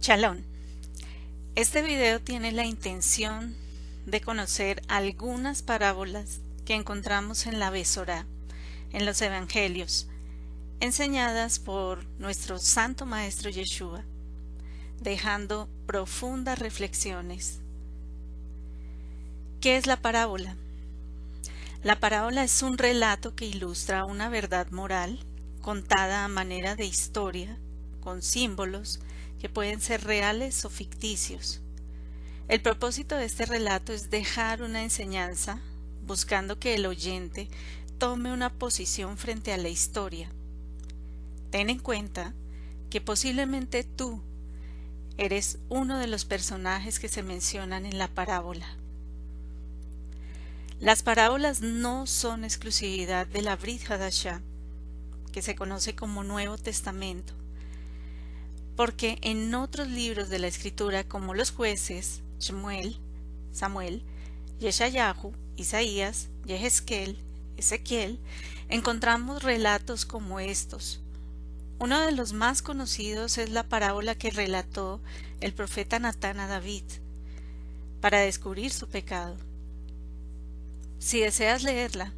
[0.00, 0.42] Chalón.
[1.56, 3.54] Este video tiene la intención
[4.06, 8.24] de conocer algunas parábolas que encontramos en la Besorá,
[8.92, 10.08] en los Evangelios,
[10.80, 14.02] enseñadas por nuestro Santo Maestro Yeshua,
[15.02, 17.60] dejando profundas reflexiones.
[19.60, 20.56] ¿Qué es la parábola?
[21.82, 25.18] La parábola es un relato que ilustra una verdad moral
[25.60, 27.58] contada a manera de historia,
[28.00, 29.00] con símbolos
[29.40, 31.60] que pueden ser reales o ficticios.
[32.46, 35.60] El propósito de este relato es dejar una enseñanza,
[36.06, 37.48] buscando que el oyente
[37.98, 40.30] tome una posición frente a la historia.
[41.50, 42.34] Ten en cuenta
[42.90, 44.20] que posiblemente tú
[45.16, 48.66] eres uno de los personajes que se mencionan en la parábola.
[50.80, 54.40] Las parábolas no son exclusividad de la Brit Hadashah,
[55.30, 57.34] que se conoce como Nuevo Testamento,
[58.80, 62.96] porque en otros libros de la Escritura como los jueces, Shmuel,
[63.52, 64.02] Samuel,
[64.58, 67.18] Yeshayahu, Isaías, Yehezkel,
[67.58, 68.18] Ezequiel,
[68.70, 71.02] encontramos relatos como estos.
[71.78, 75.02] Uno de los más conocidos es la parábola que relató
[75.42, 76.84] el profeta Natán a David
[78.00, 79.36] para descubrir su pecado.
[80.98, 82.14] Si deseas leerla,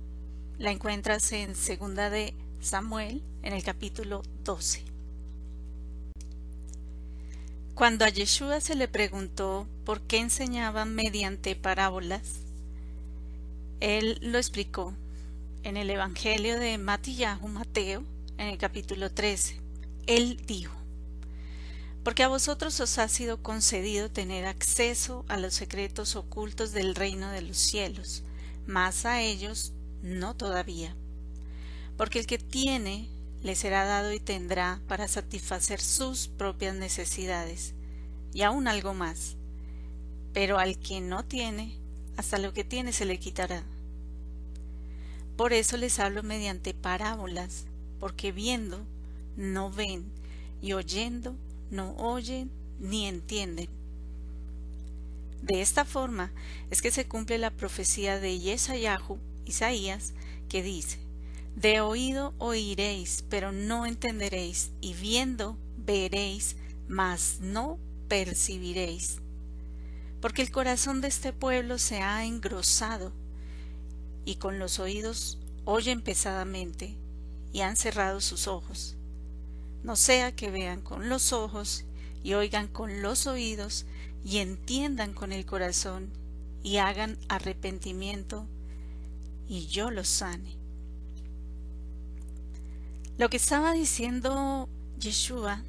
[0.59, 4.92] la encuentras en segunda de Samuel en el capítulo 12.
[7.75, 12.41] Cuando a Yeshua se le preguntó por qué enseñaba mediante parábolas,
[13.81, 14.95] él lo explicó
[15.63, 18.05] en el Evangelio de Matillahu Mateo,
[18.39, 19.61] en el capítulo 13.
[20.07, 20.75] Él dijo,
[22.05, 27.31] porque a vosotros os ha sido concedido tener acceso a los secretos ocultos del reino
[27.31, 28.23] de los cielos,
[28.67, 30.95] mas a ellos no todavía
[31.97, 33.09] porque el que tiene
[33.43, 37.75] le será dado y tendrá para satisfacer sus propias necesidades,
[38.33, 39.37] y aún algo más.
[40.33, 41.77] Pero al que no tiene,
[42.17, 43.65] hasta lo que tiene se le quitará.
[45.37, 47.65] Por eso les hablo mediante parábolas,
[47.99, 48.87] porque viendo
[49.37, 50.05] no ven,
[50.61, 51.35] y oyendo
[51.71, 53.69] no oyen ni entienden.
[55.43, 56.31] De esta forma
[56.71, 60.13] es que se cumple la profecía de Yesayahu, Isaías,
[60.49, 60.99] que dice,
[61.57, 66.57] de oído oiréis, pero no entenderéis, y viendo veréis,
[66.89, 69.19] mas no percibiréis.
[70.21, 73.13] Porque el corazón de este pueblo se ha engrosado,
[74.25, 76.97] y con los oídos oyen pesadamente,
[77.53, 78.97] y han cerrado sus ojos.
[79.83, 81.85] No sea que vean con los ojos,
[82.23, 83.85] y oigan con los oídos,
[84.25, 86.13] y entiendan con el corazón,
[86.63, 88.47] y hagan arrepentimiento,
[89.49, 90.62] y yo los sane.
[93.19, 94.69] Lo que estaba diciendo
[94.99, 95.63] Yeshua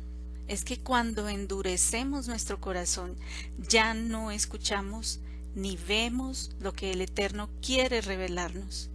[0.48, 3.16] es que cuando endurecemos nuestro corazón
[3.70, 5.20] ya no escuchamos
[5.54, 8.90] ni vemos lo que el Eterno quiere revelarnos.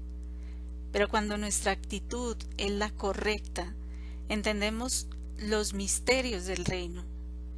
[0.93, 3.75] Pero cuando nuestra actitud es la correcta,
[4.29, 5.07] entendemos
[5.39, 7.05] los misterios del reino.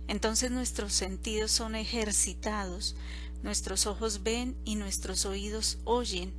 [0.09, 2.97] Entonces nuestros sentidos son ejercitados,
[3.45, 6.33] nuestros ojos ven y nuestros oídos oyen.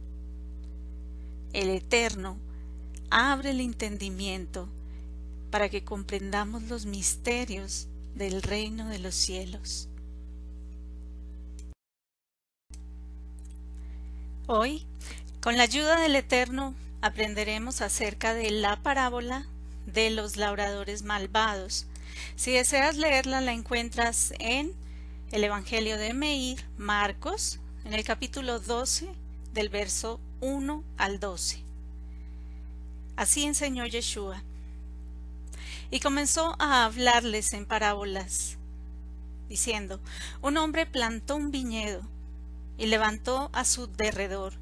[1.53, 2.37] El Eterno
[3.11, 4.69] abre el entendimiento
[5.51, 9.89] para que comprendamos los misterios del reino de los cielos.
[14.47, 14.85] Hoy,
[15.41, 19.45] con la ayuda del Eterno, aprenderemos acerca de la parábola
[19.85, 21.87] de los labradores malvados.
[22.35, 24.73] Si deseas leerla, la encuentras en
[25.31, 29.09] el Evangelio de Meir, Marcos, en el capítulo 12,
[29.53, 31.70] del verso 1 al 12.
[33.21, 34.41] Así enseñó Yeshua.
[35.91, 38.57] Y comenzó a hablarles en parábolas,
[39.47, 39.99] diciendo,
[40.41, 42.01] un hombre plantó un viñedo
[42.79, 44.53] y levantó a su derredor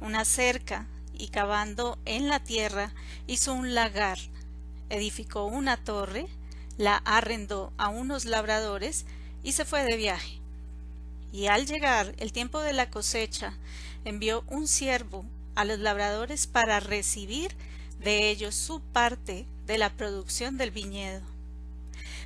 [0.00, 2.92] una cerca y cavando en la tierra
[3.28, 4.18] hizo un lagar,
[4.90, 6.26] edificó una torre,
[6.76, 9.06] la arrendó a unos labradores
[9.44, 10.40] y se fue de viaje.
[11.30, 13.54] Y al llegar el tiempo de la cosecha,
[14.04, 17.54] envió un siervo a los labradores para recibir
[18.00, 21.22] de ellos su parte de la producción del viñedo.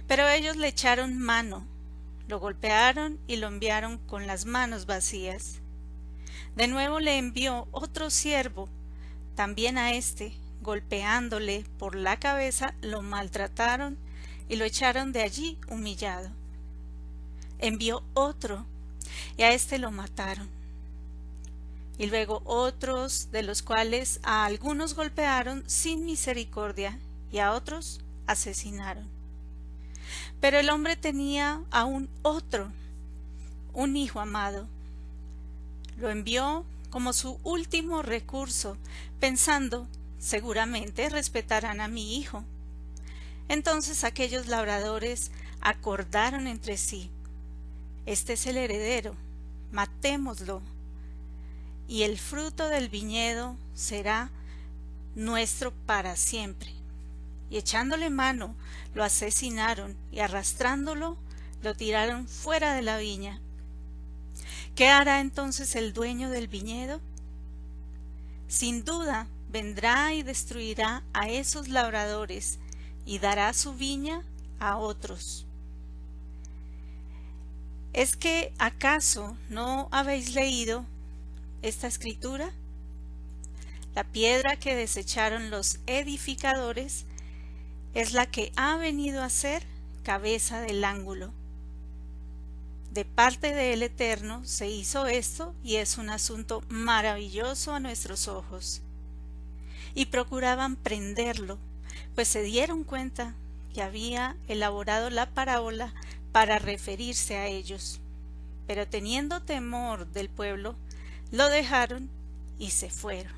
[0.06, 1.66] Pero ellos le echaron mano,
[2.28, 5.60] lo golpearon y lo enviaron con las manos vacías.
[6.56, 8.69] De nuevo le envió otro siervo,
[9.34, 13.96] también a éste, golpeándole por la cabeza, lo maltrataron
[14.48, 16.30] y lo echaron de allí humillado.
[17.58, 18.66] Envió otro,
[19.36, 20.62] y a éste lo mataron
[22.02, 26.99] y luego otros de los cuales a algunos golpearon sin misericordia
[27.31, 29.06] y a otros asesinaron.
[30.40, 32.72] Pero el hombre tenía aún otro,
[33.72, 34.66] un hijo amado.
[35.96, 38.76] Lo envió como su último recurso,
[39.20, 39.87] pensando,
[40.19, 42.43] seguramente respetarán a mi hijo.
[43.46, 47.10] Entonces aquellos labradores acordaron entre sí,
[48.06, 49.14] este es el heredero,
[49.70, 50.62] matémoslo,
[51.88, 54.31] y el fruto del viñedo será
[55.14, 56.70] nuestro para siempre.
[57.50, 58.55] Y echándole mano,
[58.94, 61.17] lo asesinaron y arrastrándolo,
[61.62, 63.40] lo tiraron fuera de la viña.
[64.75, 67.00] ¿Qué hará entonces el dueño del viñedo?
[68.49, 72.58] Sin duda vendrá y destruirá a esos labradores
[73.05, 74.23] y dará su viña
[74.58, 75.46] a otros.
[77.93, 80.87] ¿Es que acaso no habéis leído
[81.62, 82.53] esta escritura?
[83.94, 87.06] La piedra que desecharon los edificadores
[87.94, 89.62] es la que ha venido a ser
[90.03, 91.32] cabeza del ángulo.
[92.93, 98.82] De parte del Eterno se hizo esto y es un asunto maravilloso a nuestros ojos.
[99.94, 101.58] Y procuraban prenderlo,
[102.15, 103.35] pues se dieron cuenta
[103.75, 105.94] que había elaborado la parábola
[106.32, 108.00] para referirse a ellos.
[108.67, 110.76] Pero teniendo temor del pueblo,
[111.32, 112.08] lo dejaron
[112.58, 113.32] y se fueron.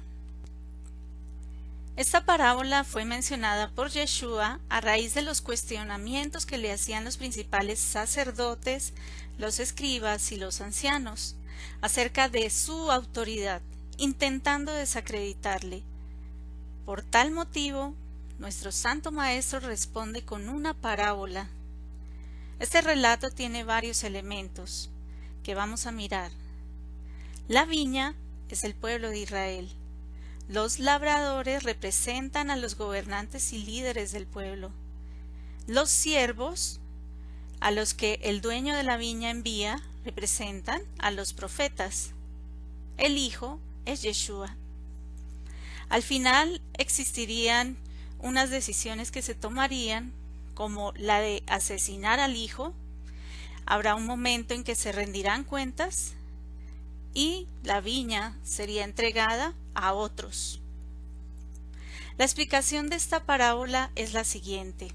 [1.97, 7.17] Esta parábola fue mencionada por Yeshua a raíz de los cuestionamientos que le hacían los
[7.17, 8.93] principales sacerdotes,
[9.39, 11.37] los escribas y los ancianos
[11.81, 13.63] acerca de su autoridad,
[13.97, 15.85] intentando desacreditarle.
[16.85, 17.95] Por tal motivo,
[18.41, 21.49] nuestro Santo Maestro responde con una parábola.
[22.59, 24.91] Este relato tiene varios elementos
[25.45, 26.33] que vamos a mirar.
[27.47, 28.15] La viña
[28.49, 29.71] es el pueblo de Israel.
[30.49, 34.71] Los labradores representan a los gobernantes y líderes del pueblo.
[35.67, 36.81] Los siervos,
[37.61, 42.13] a los que el dueño de la viña envía, representan a los profetas.
[42.97, 44.57] El Hijo es Yeshua.
[45.91, 47.77] Al final existirían
[48.21, 50.15] unas decisiones que se tomarían,
[50.55, 52.73] como la de asesinar al Hijo.
[53.67, 56.15] Habrá un momento en que se rendirán cuentas
[57.15, 60.61] y la viña sería entregada a otros.
[62.19, 64.93] La explicación de esta parábola es la siguiente.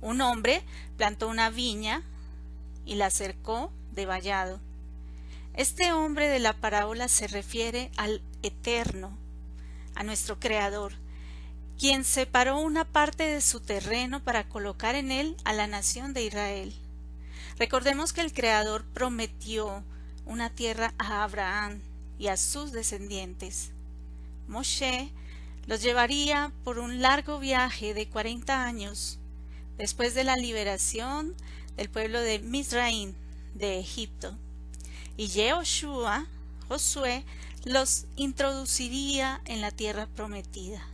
[0.00, 0.62] Un hombre
[0.96, 2.02] plantó una viña
[2.86, 4.60] y la cercó de vallado.
[5.54, 9.16] Este hombre de la parábola se refiere al Eterno,
[9.94, 10.94] a nuestro Creador,
[11.78, 16.24] quien separó una parte de su terreno para colocar en él a la nación de
[16.24, 16.74] Israel.
[17.58, 19.84] Recordemos que el Creador prometió
[20.26, 21.80] una tierra a Abraham,
[22.22, 23.72] y a sus descendientes.
[24.46, 25.10] Moshe
[25.66, 29.18] los llevaría por un largo viaje de cuarenta años
[29.76, 31.34] después de la liberación
[31.76, 33.14] del pueblo de Misraim
[33.54, 34.38] de Egipto.
[35.16, 36.26] Y Yehoshua,
[36.68, 37.24] Josué,
[37.64, 40.91] los introduciría en la tierra prometida.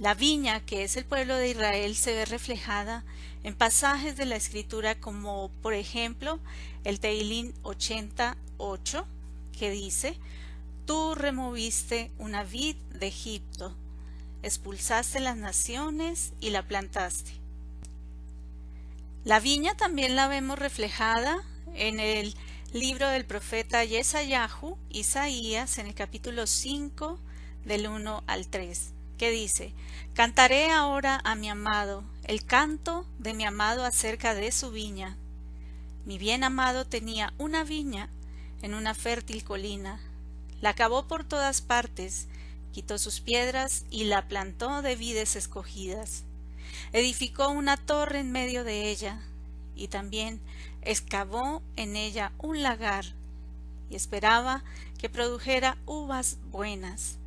[0.00, 3.04] La viña, que es el pueblo de Israel, se ve reflejada
[3.44, 6.40] en pasajes de la escritura como, por ejemplo,
[6.84, 9.06] el Teilín 88,
[9.58, 10.16] que dice,
[10.86, 13.76] Tú removiste una vid de Egipto,
[14.42, 17.32] expulsaste las naciones y la plantaste.
[19.24, 22.34] La viña también la vemos reflejada en el
[22.72, 27.20] libro del profeta Yesayahu, Isaías, en el capítulo 5,
[27.66, 29.74] del 1 al 3, que dice,
[30.14, 35.18] Cantaré ahora a mi amado, el canto de mi amado acerca de su viña.
[36.06, 38.08] Mi bien amado tenía una viña
[38.62, 40.00] en una fértil colina.
[40.62, 42.28] La cavó por todas partes,
[42.72, 46.24] quitó sus piedras y la plantó de vides escogidas.
[46.94, 49.20] Edificó una torre en medio de ella,
[49.76, 50.40] y también
[50.80, 53.04] excavó en ella un lagar,
[53.90, 54.64] y esperaba
[54.96, 57.19] que produjera uvas buenas.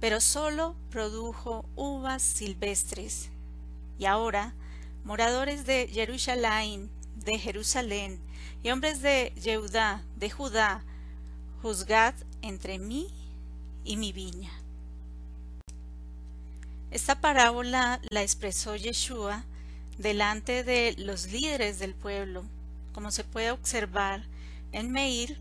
[0.00, 3.30] Pero sólo produjo uvas silvestres.
[3.98, 4.54] Y ahora,
[5.04, 8.20] moradores de Jerusalén, de Jerusalén,
[8.62, 10.82] y hombres de Yehudá, de Judá,
[11.62, 13.08] juzgad entre mí
[13.84, 14.52] y mi viña.
[16.90, 19.44] Esta parábola la expresó Yeshua
[19.98, 22.44] delante de los líderes del pueblo,
[22.92, 24.24] como se puede observar
[24.72, 25.38] en Meir,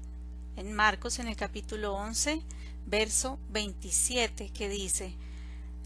[0.55, 2.41] en Marcos en el capítulo 11,
[2.87, 5.13] verso 27, que dice,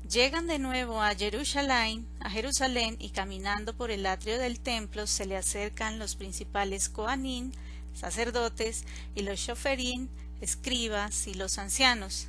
[0.09, 5.25] Llegan de nuevo a Jerusalén, a Jerusalén y caminando por el atrio del templo se
[5.25, 7.53] le acercan los principales Coanín,
[7.93, 10.09] sacerdotes, y los shoferín,
[10.41, 12.27] escribas y los ancianos.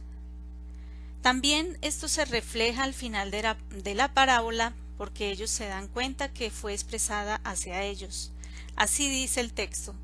[1.23, 5.88] También esto se refleja al final de la, de la parábola porque ellos se dan
[5.88, 8.33] cuenta que fue expresada hacia ellos.
[8.76, 9.95] Así dice el texto.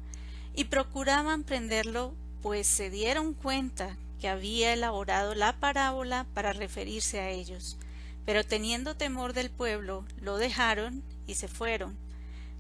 [0.54, 7.30] Y procuraban prenderlo, pues se dieron cuenta que había elaborado la parábola para referirse a
[7.30, 7.76] ellos.
[8.24, 11.96] Pero teniendo temor del pueblo, lo dejaron y se fueron.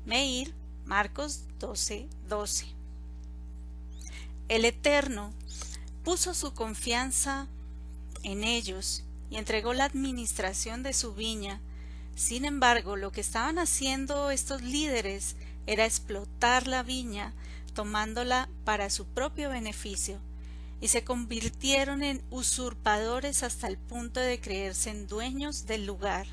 [0.06, 2.66] Meir, Marcos 12, 12.
[4.48, 5.34] El Eterno
[6.04, 7.46] puso su confianza
[8.22, 11.60] en ellos y entregó la administración de su viña.
[12.14, 15.36] Sin embargo, lo que estaban haciendo estos líderes
[15.66, 17.34] era explotar la viña,
[17.74, 20.18] tomándola para su propio beneficio,
[20.80, 26.26] y se convirtieron en usurpadores hasta el punto de creerse en dueños del lugar.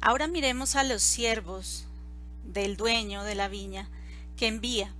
[0.00, 1.84] Ahora miremos a los siervos
[2.44, 3.88] del dueño de la viña
[4.36, 4.92] que envía.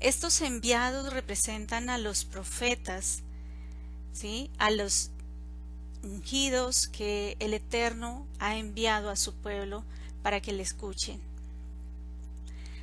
[0.00, 3.22] Estos enviados representan a los profetas,
[4.12, 4.50] ¿sí?
[4.58, 5.10] a los
[6.02, 9.84] ungidos que el Eterno ha enviado a su pueblo
[10.22, 11.20] para que le escuchen.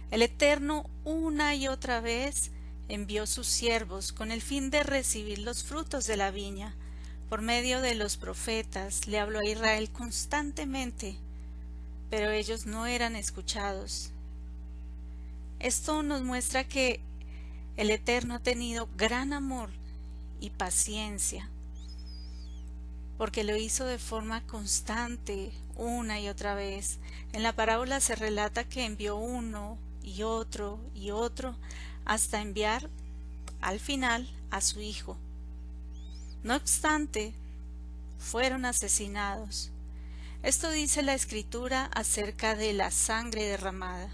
[0.10, 2.52] El Eterno una y otra vez
[2.90, 6.76] envió sus siervos con el fin de recibir los frutos de la viña.
[7.30, 11.18] Por medio de los profetas le habló a Israel constantemente,
[12.10, 14.12] pero ellos no eran escuchados.
[15.60, 17.02] Esto nos muestra que
[17.76, 19.70] el Eterno ha tenido gran amor
[20.40, 21.50] y paciencia,
[23.18, 27.00] porque lo hizo de forma constante una y otra vez.
[27.34, 31.56] En la parábola se relata que envió uno y otro y otro
[32.08, 32.90] hasta enviar
[33.62, 35.18] al final a su hijo.
[36.42, 37.34] No obstante,
[38.18, 39.70] fueron asesinados.
[40.42, 44.10] Esto dice la escritura acerca de la sangre derramada.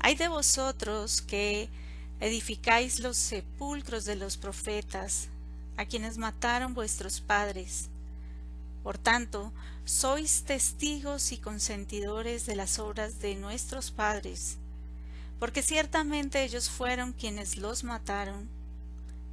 [0.00, 1.70] Hay de vosotros que
[2.20, 5.28] edificáis los sepulcros de los profetas,
[5.78, 7.88] a quienes mataron vuestros padres.
[8.82, 9.52] Por tanto,
[9.84, 14.58] sois testigos y consentidores de las obras de nuestros padres,
[15.38, 18.48] porque ciertamente ellos fueron quienes los mataron,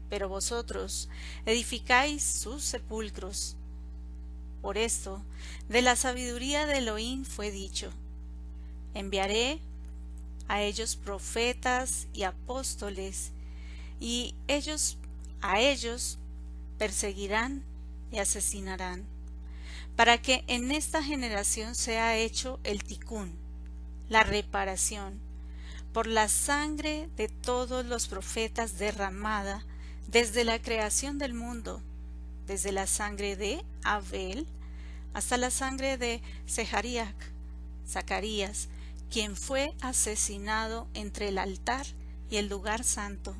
[0.10, 1.10] pero vosotros
[1.46, 3.56] edificáis sus sepulcros.
[4.62, 5.24] Por esto,
[5.70, 7.92] de la sabiduría de Elohim fue dicho,
[8.94, 9.60] enviaré
[10.48, 13.32] a ellos profetas y apóstoles,
[14.00, 14.98] y ellos
[15.42, 16.18] a ellos
[16.78, 17.64] perseguirán
[18.12, 19.06] y asesinarán,
[19.96, 23.34] para que en esta generación sea hecho el ticún,
[24.10, 25.20] la reparación,
[25.96, 29.64] por la sangre de todos los profetas derramada
[30.10, 31.82] desde la creación del mundo,
[32.48, 34.46] desde la sangre de Abel
[35.14, 37.14] hasta la sangre de Zechariah,
[37.88, 38.68] Zacarías,
[39.10, 41.86] quien fue asesinado entre el altar
[42.30, 43.34] y el lugar santo.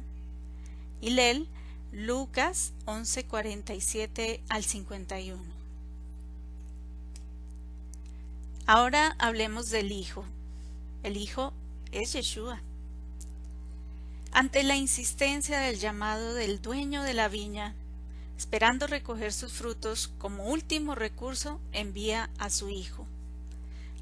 [1.02, 1.50] Hilel,
[1.92, 5.44] Lucas 11:47 al 51.
[8.66, 10.24] Ahora hablemos del Hijo.
[11.04, 11.52] El Hijo
[12.00, 12.62] es Yeshua.
[14.32, 17.74] Ante la insistencia del llamado del dueño de la viña,
[18.38, 23.08] esperando recoger sus frutos, como último recurso envía a su Hijo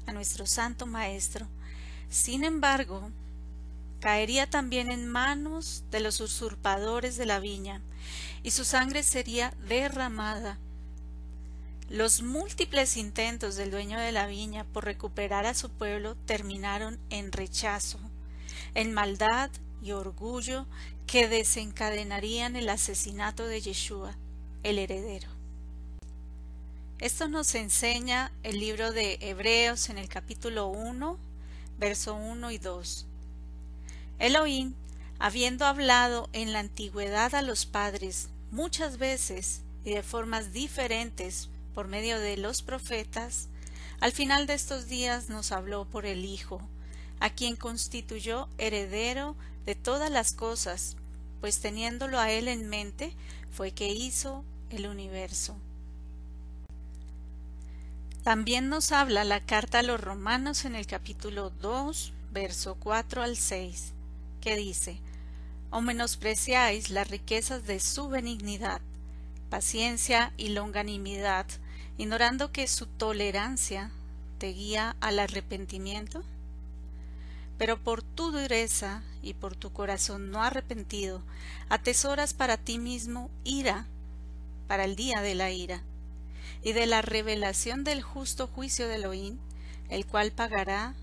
[0.06, 1.46] a nuestro Santo Maestro.
[2.10, 3.10] Sin embargo,
[4.00, 7.80] caería también en manos de los usurpadores de la viña,
[8.42, 10.58] y su sangre sería derramada.
[11.90, 17.30] Los múltiples intentos del dueño de la viña por recuperar a su pueblo terminaron en
[17.30, 17.98] rechazo,
[18.74, 19.50] en maldad
[19.82, 20.66] y orgullo
[21.06, 24.16] que desencadenarían el asesinato de Yeshua,
[24.62, 25.28] el heredero.
[27.00, 31.18] Esto nos enseña el libro de Hebreos en el capítulo 1,
[31.78, 33.06] verso 1 y 2.
[34.20, 34.72] Elohim,
[35.18, 41.88] habiendo hablado en la antigüedad a los padres muchas veces y de formas diferentes por
[41.88, 43.48] medio de los profetas,
[44.00, 46.60] al final de estos días nos habló por el Hijo,
[47.20, 50.96] a quien constituyó heredero de todas las cosas,
[51.40, 53.14] pues teniéndolo a él en mente,
[53.50, 55.56] fue que hizo el universo.
[58.22, 63.36] También nos habla la carta a los romanos en el capítulo 2, verso 4 al
[63.36, 63.92] 6,
[64.40, 64.98] que dice,
[65.70, 68.80] O menospreciáis las riquezas de su benignidad,
[69.50, 71.46] paciencia y longanimidad,
[71.98, 73.90] ignorando que su tolerancia
[74.38, 76.22] te guía al arrepentimiento?
[77.58, 81.22] Pero por tu dureza y por tu corazón no arrepentido,
[81.68, 83.86] atesoras para ti mismo ira,
[84.66, 85.82] para el día de la ira
[86.62, 89.38] y de la revelación del justo juicio de Elohim,
[89.88, 90.94] el cual pagará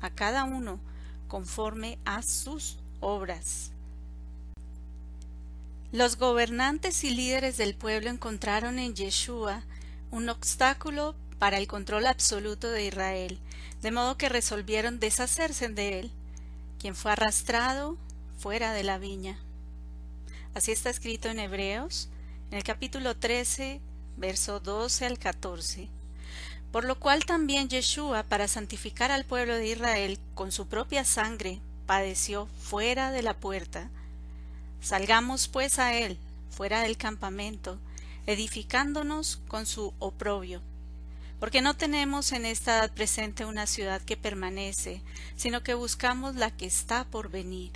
[0.00, 0.80] a cada uno
[1.28, 3.72] conforme a sus obras.
[5.92, 9.64] Los gobernantes y líderes del pueblo encontraron en Yeshua
[10.10, 13.38] un obstáculo para el control absoluto de Israel,
[13.82, 16.10] de modo que resolvieron deshacerse de él,
[16.78, 17.96] quien fue arrastrado
[18.38, 19.38] fuera de la viña.
[20.54, 22.08] Así está escrito en Hebreos,
[22.50, 23.80] en el capítulo 13,
[24.16, 25.88] verso 12 al 14.
[26.72, 31.60] Por lo cual también Yeshua, para santificar al pueblo de Israel con su propia sangre,
[31.86, 33.90] padeció fuera de la puerta.
[34.80, 36.18] Salgamos pues a él,
[36.50, 37.78] fuera del campamento,
[38.26, 40.62] edificándonos con su oprobio.
[41.38, 45.02] Porque no tenemos en esta edad presente una ciudad que permanece,
[45.36, 47.72] sino que buscamos la que está por venir.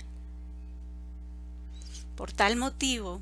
[2.15, 3.21] Por tal motivo,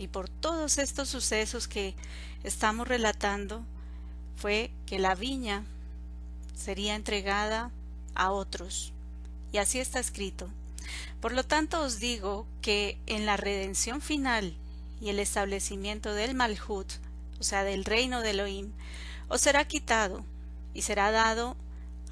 [0.00, 1.94] y por todos estos sucesos que
[2.42, 3.66] estamos relatando,
[4.36, 5.64] fue que la viña
[6.54, 7.70] sería entregada
[8.14, 8.94] a otros.
[9.52, 10.48] Y así está escrito.
[11.20, 14.56] Por lo tanto os digo que en la redención final
[15.00, 16.92] y el establecimiento del Malhut,
[17.38, 18.72] o sea, del reino de Elohim,
[19.28, 20.24] os será quitado
[20.74, 21.56] y será dado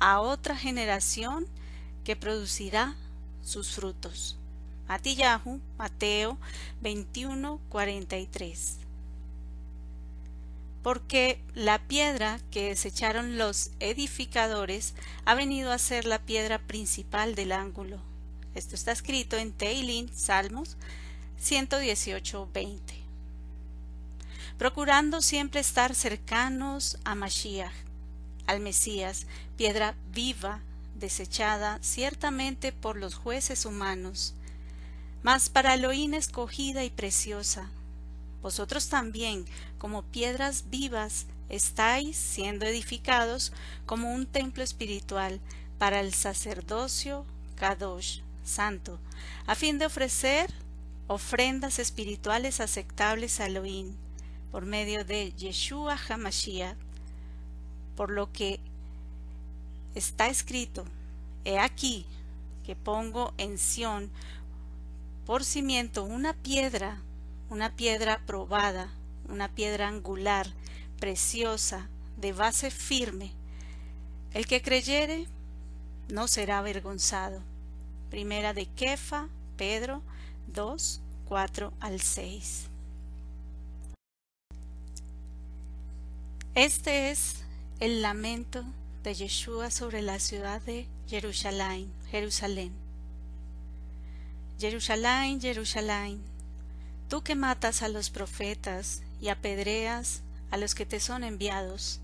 [0.00, 1.47] a otra generación
[2.04, 2.97] que producirá
[3.42, 4.38] sus frutos.
[4.88, 6.38] Matillahu, Mateo
[6.80, 8.78] 21, 43.
[10.83, 14.95] Porque la piedra que desecharon los edificadores
[15.26, 17.99] ha venido a ser la piedra principal del ángulo.
[18.54, 20.78] Esto está escrito en Teilín, Salmos
[21.42, 22.78] 118.20.
[24.59, 27.73] Procurando siempre estar cercanos a Mashiach,
[28.47, 29.26] al Mesías,
[29.57, 30.61] piedra viva,
[30.97, 34.35] desechada ciertamente por los jueces humanos,
[35.23, 37.71] mas para Elohim escogida y preciosa.
[38.42, 39.45] Vosotros también,
[39.78, 43.52] como piedras vivas, estáis siendo edificados
[43.87, 45.40] como un templo espiritual
[45.78, 47.25] para el sacerdocio
[47.57, 48.99] Kadosh, santo,
[49.47, 50.52] a fin de ofrecer
[51.09, 53.97] ofrendas espirituales aceptables a Elohim
[54.53, 56.77] por medio de Yeshua HaMashiach,
[57.97, 58.61] por lo que
[59.95, 60.85] está escrito,
[61.45, 62.07] he aquí
[62.65, 64.11] que pongo en Sión
[65.27, 67.01] por cimiento una piedra,
[67.51, 68.92] una piedra probada,
[69.29, 70.47] una piedra angular,
[71.01, 73.33] preciosa, de base firme.
[74.33, 75.27] El que creyere
[76.09, 77.42] no será avergonzado.
[78.11, 80.03] Primera de Kefa, Pedro
[80.54, 82.68] 2, 4 al 6.
[86.54, 87.44] Este es
[87.80, 88.64] el lamento
[89.02, 92.72] de Yeshua sobre la ciudad de Jerusalén, Jerusalén.
[94.58, 96.20] Jerusalén, Jerusalén,
[97.08, 102.00] tú que matas a los profetas y apedreas a los que te son enviados.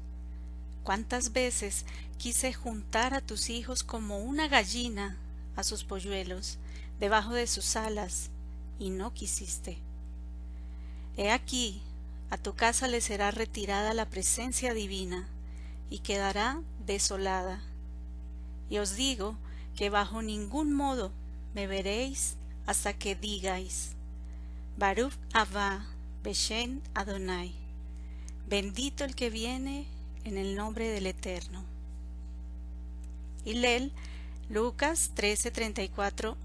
[0.84, 1.86] ¿Cuántas veces
[2.18, 5.16] quise juntar a tus hijos como una gallina
[5.56, 6.58] a sus polluelos
[7.00, 8.30] debajo de sus alas
[8.78, 9.78] y no quisiste.
[11.16, 11.82] He aquí,
[12.30, 15.28] a tu casa le será retirada la presencia divina,
[15.90, 17.62] y quedará desolada.
[18.68, 19.36] Y os digo
[19.76, 21.12] que bajo ningún modo
[21.54, 23.92] me veréis hasta que digáis,
[24.76, 25.86] Baruch Abba
[26.22, 27.54] Beshen Adonai,
[28.48, 29.86] bendito el que viene
[30.24, 31.64] en el nombre del Eterno.
[33.44, 33.92] Y Lel,
[34.48, 36.36] Lucas 13:34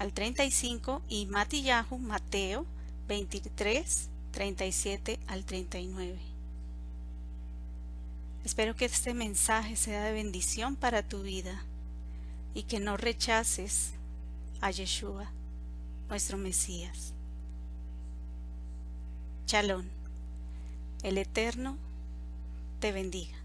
[0.00, 2.64] al 35 y Matillahu, Mateo
[3.06, 6.18] 23, 37 al 39.
[8.42, 11.62] Espero que este mensaje sea de bendición para tu vida
[12.54, 13.92] y que no rechaces
[14.62, 15.30] a Yeshua,
[16.08, 17.12] nuestro Mesías.
[19.46, 19.84] Shalom.
[21.02, 21.76] El Eterno
[22.80, 23.39] te bendiga.